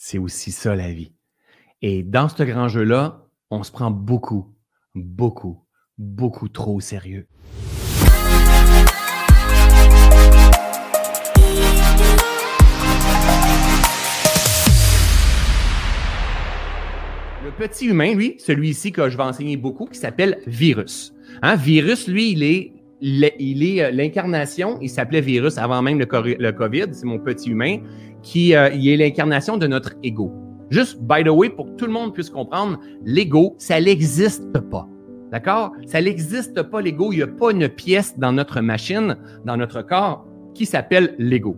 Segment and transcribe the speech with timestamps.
[0.00, 1.12] C'est aussi ça la vie.
[1.82, 4.54] Et dans ce grand jeu-là, on se prend beaucoup,
[4.94, 5.64] beaucoup,
[5.98, 7.26] beaucoup trop au sérieux.
[17.44, 21.12] Le petit humain, lui, celui-ci que je vais enseigner beaucoup, qui s'appelle virus.
[21.42, 26.06] Hein, virus, lui, il est il est euh, l'incarnation, il s'appelait virus avant même le,
[26.52, 27.78] COVID, c'est mon petit humain,
[28.22, 30.32] qui euh, est l'incarnation de notre ego.
[30.70, 34.86] Juste, by the way, pour que tout le monde puisse comprendre, l'ego, ça n'existe pas.
[35.30, 35.72] D'accord?
[35.86, 37.12] Ça n'existe pas, l'ego.
[37.12, 41.56] Il n'y a pas une pièce dans notre machine, dans notre corps, qui s'appelle l'ego.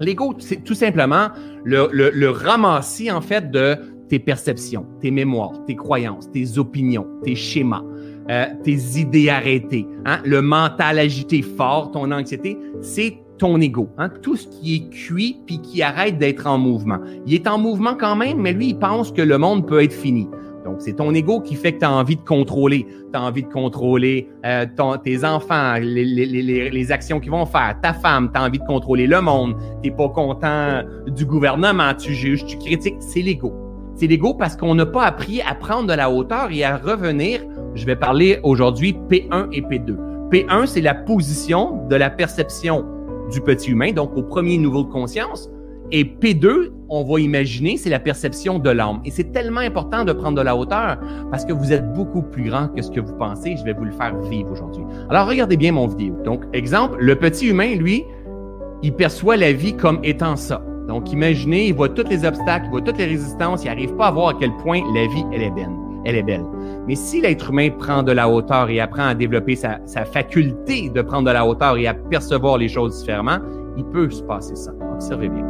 [0.00, 1.28] L'ego, c'est tout simplement
[1.64, 3.76] le, le, le ramassis, en fait, de
[4.08, 7.82] tes perceptions, tes mémoires, tes croyances, tes opinions, tes schémas,
[8.30, 10.18] euh, tes idées arrêtées, hein?
[10.24, 13.88] le mental agité fort, ton anxiété, c'est ton ego.
[13.98, 14.10] Hein?
[14.22, 16.98] Tout ce qui est cuit puis qui arrête d'être en mouvement.
[17.26, 19.92] Il est en mouvement quand même, mais lui, il pense que le monde peut être
[19.92, 20.28] fini.
[20.64, 22.86] Donc, c'est ton ego qui fait que tu as envie de contrôler.
[23.12, 24.64] Tu as envie de contrôler euh,
[25.04, 28.58] tes enfants, les, les, les, les actions qu'ils vont faire, ta femme, tu as envie
[28.58, 29.56] de contrôler le monde.
[29.82, 32.96] Tu pas content du gouvernement, tu juges, tu critiques.
[33.00, 33.52] C'est l'ego.
[33.94, 37.42] C'est l'ego parce qu'on n'a pas appris à prendre de la hauteur et à revenir
[37.74, 39.96] je vais parler aujourd'hui P1 et P2.
[40.30, 42.84] P1, c'est la position de la perception
[43.30, 45.50] du petit humain, donc au premier niveau de conscience.
[45.92, 49.00] Et P2, on va imaginer, c'est la perception de l'âme.
[49.04, 50.98] Et c'est tellement important de prendre de la hauteur
[51.30, 53.56] parce que vous êtes beaucoup plus grand que ce que vous pensez.
[53.56, 54.84] Je vais vous le faire vivre aujourd'hui.
[55.10, 56.16] Alors, regardez bien mon vidéo.
[56.24, 58.04] Donc, exemple, le petit humain, lui,
[58.82, 60.64] il perçoit la vie comme étant ça.
[60.88, 64.08] Donc, imaginez, il voit tous les obstacles, il voit toutes les résistances, il n'arrive pas
[64.08, 65.70] à voir à quel point la vie, elle est belle.
[66.04, 66.44] Elle est belle.
[66.86, 71.02] Mais si l'être humain prend de la hauteur et apprend à développer sa, faculté de
[71.02, 73.38] prendre de la hauteur et à percevoir les choses différemment,
[73.76, 74.72] il peut se passer ça.
[74.92, 75.44] Observez bien.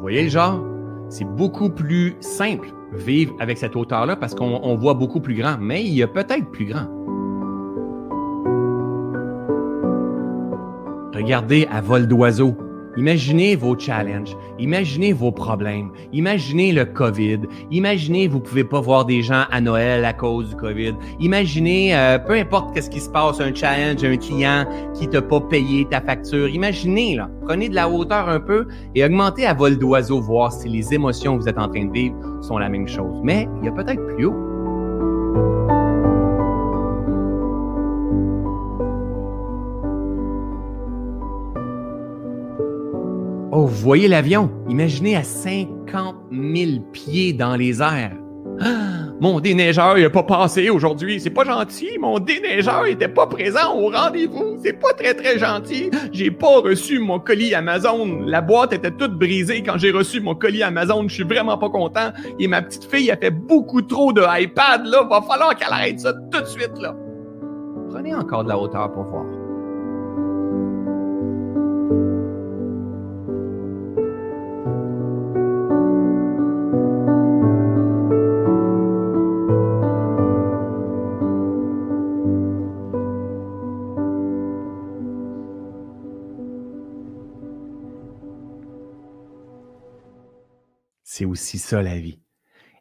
[0.00, 0.71] Voyez le genre?
[1.12, 5.84] C'est beaucoup plus simple vivre avec cette hauteur-là parce qu'on voit beaucoup plus grand, mais
[5.84, 6.86] il y a peut-être plus grand.
[11.14, 12.56] Regardez à vol d'oiseau.
[12.96, 19.22] Imaginez vos challenges, imaginez vos problèmes, imaginez le COVID, imaginez vous pouvez pas voir des
[19.22, 23.40] gens à Noël à cause du COVID, imaginez euh, peu importe qu'est-ce qui se passe,
[23.40, 27.88] un challenge, un client qui t'a pas payé ta facture, imaginez là, prenez de la
[27.88, 31.58] hauteur un peu et augmentez à vol d'oiseau voir si les émotions que vous êtes
[31.58, 33.20] en train de vivre sont la même chose.
[33.22, 34.41] Mais il y a peut-être plus haut.
[43.72, 44.50] Vous voyez l'avion?
[44.68, 48.12] Imaginez à 50 000 pieds dans les airs.
[48.60, 51.18] Ah, mon déneigeur, n'a pas passé aujourd'hui.
[51.18, 51.88] C'est pas gentil.
[51.98, 54.58] Mon déneigeur n'était pas présent au rendez-vous.
[54.62, 55.90] C'est pas très, très gentil.
[56.12, 58.20] J'ai pas reçu mon colis Amazon.
[58.26, 61.08] La boîte était toute brisée quand j'ai reçu mon colis Amazon.
[61.08, 62.10] Je suis vraiment pas content.
[62.38, 65.04] Et ma petite fille a fait beaucoup trop de iPad, là.
[65.04, 66.94] Va falloir qu'elle arrête ça tout de suite, là.
[67.90, 69.24] Prenez encore de la hauteur pour voir.
[91.14, 92.20] C'est aussi ça la vie.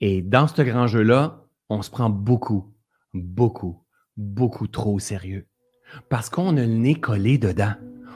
[0.00, 2.72] Et dans ce grand jeu-là, on se prend beaucoup,
[3.12, 3.84] beaucoup,
[4.16, 5.46] beaucoup trop au sérieux.
[6.08, 7.74] Parce qu'on a le nez collé dedans.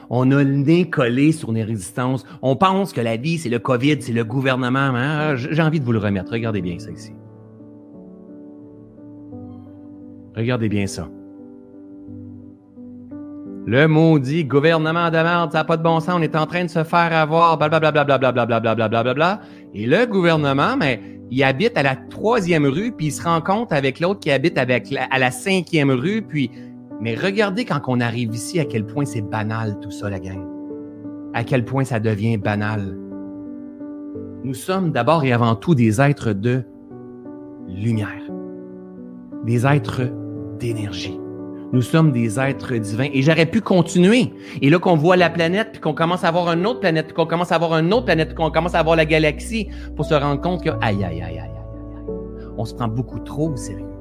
[0.09, 2.25] On a le nez collé sur les résistances.
[2.41, 4.79] On pense que la vie, c'est le COVID, c'est le gouvernement.
[4.79, 5.35] Hein?
[5.35, 6.31] J'ai envie de vous le remettre.
[6.31, 7.13] Regardez bien ça ici.
[10.35, 11.07] Regardez bien ça.
[13.71, 16.63] Le maudit gouvernement de merde, ça n'a pas de bon sens, on est en train
[16.63, 19.41] de se faire avoir, blablabla, blablabla, blablabla.
[19.75, 20.99] Et le gouvernement, mais
[21.29, 24.91] il habite à la troisième rue, puis il se rencontre avec l'autre qui habite avec
[25.11, 26.49] à la cinquième rue, puis...
[26.99, 30.43] Mais regardez quand on arrive ici à quel point c'est banal tout ça, la gang.
[31.35, 32.97] À quel point ça devient banal.
[34.43, 36.63] Nous sommes d'abord et avant tout des êtres de
[37.67, 38.23] lumière,
[39.45, 40.11] des êtres
[40.57, 41.19] d'énergie.
[41.71, 43.09] Nous sommes des êtres divins.
[43.13, 44.33] Et j'aurais pu continuer.
[44.61, 47.15] Et là qu'on voit la planète, puis qu'on commence à voir une autre planète, puis
[47.15, 50.05] qu'on commence à voir une autre planète, puis qu'on commence à voir la galaxie, pour
[50.05, 52.13] se rendre compte que, aïe, aïe, aïe, aïe, aïe, aïe,
[52.57, 53.98] on se prend beaucoup trop au sérieux.